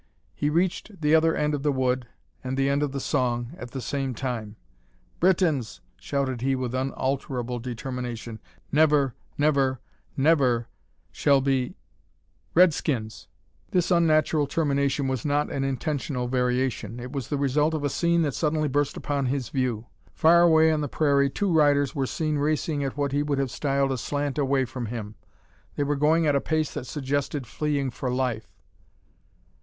He 0.33 0.49
reached 0.49 1.01
the 1.01 1.13
other 1.13 1.35
end 1.35 1.53
of 1.53 1.61
the 1.61 1.71
wood 1.71 2.07
and 2.43 2.57
the 2.57 2.67
end 2.69 2.81
of 2.81 2.91
the 2.91 2.99
song 2.99 3.51
at 3.55 3.69
the 3.69 3.79
same 3.79 4.15
time. 4.15 4.55
"Britons," 5.19 5.79
shouted 5.95 6.41
he 6.41 6.55
with 6.55 6.73
unalterable 6.73 7.59
determination 7.59 8.39
"Never, 8.71 9.13
never, 9.37 9.79
ne 10.17 10.27
ever, 10.31 10.69
shall 11.11 11.39
be 11.39 11.75
Redskins!" 12.55 13.27
This 13.69 13.91
unnatural 13.91 14.47
termination 14.47 15.07
was 15.07 15.23
not 15.23 15.51
an 15.51 15.63
intentional 15.63 16.27
variation. 16.27 16.99
It 16.99 17.11
was 17.11 17.27
the 17.27 17.37
result 17.37 17.75
of 17.75 17.83
a 17.83 17.87
scene 17.89 18.23
that 18.23 18.33
suddenly 18.33 18.67
burst 18.67 18.97
upon 18.97 19.27
his 19.27 19.49
view. 19.49 19.85
Far 20.15 20.41
away 20.41 20.71
on 20.71 20.81
the 20.81 20.87
prairie 20.89 21.29
two 21.29 21.53
riders 21.53 21.93
were 21.93 22.07
seen 22.07 22.39
racing 22.39 22.83
at 22.83 22.97
what 22.97 23.11
he 23.11 23.21
would 23.21 23.37
have 23.37 23.51
styled 23.51 23.91
a 23.91 23.99
slant 23.99 24.39
away 24.39 24.65
from 24.65 24.87
him. 24.87 25.13
They 25.75 25.83
were 25.83 25.95
going 25.95 26.25
at 26.25 26.35
a 26.35 26.41
pace 26.41 26.73
that 26.73 26.87
suggested 26.87 27.45
fleeing 27.45 27.91
for 27.91 28.09
life. 28.09 28.47